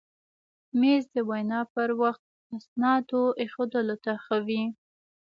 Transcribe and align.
مېز 0.79 1.03
د 1.15 1.17
وینا 1.29 1.61
پر 1.73 1.89
وخت 2.01 2.23
اسنادو 2.57 3.21
ایښودلو 3.41 3.95
ته 4.03 4.11
ښه 4.23 4.37
وي. 4.47 4.63